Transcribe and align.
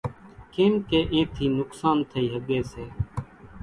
ڪيمڪي 0.53 0.99
اِين 1.13 1.25
ٿي 1.35 1.45
نقصان 1.59 1.97
ٿئي 2.09 2.25
ۿڳي 2.33 2.59
سي۔ 2.71 2.85